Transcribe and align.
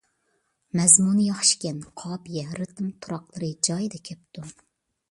مەزمۇنى 0.79 1.25
ياخشىكەن. 1.27 1.83
قاپىيە، 2.05 2.47
رىتىم، 2.63 2.91
تۇراقلىرى 3.05 3.53
جايىدا 3.71 4.03
كەپتۇ. 4.11 4.51